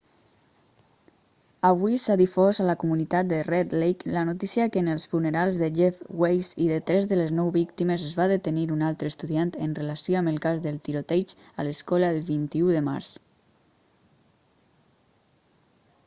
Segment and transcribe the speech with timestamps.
[1.71, 5.59] avui s'ha difós a la comunitat de red lake la notícia que en els funerals
[5.63, 9.13] de jeff weise i de tres de les nou víctimes es va detenir un altre
[9.15, 13.13] estudiant en relació amb el cas del tiroteig a l'escola el 21 de març